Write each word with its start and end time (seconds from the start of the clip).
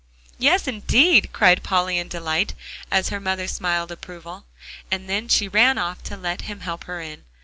"Yes, 0.39 0.67
indeed," 0.67 1.29
cried 1.31 1.61
Polly 1.61 1.99
in 1.99 2.07
delight, 2.07 2.55
as 2.89 3.09
her 3.09 3.19
mother 3.19 3.47
smiled 3.47 3.91
approval, 3.91 4.45
and 4.89 5.31
she 5.31 5.47
ran 5.47 5.77
off 5.77 6.01
to 6.05 6.17
let 6.17 6.41
him 6.41 6.61
help 6.61 6.85
her 6.85 6.99
in. 7.01 7.23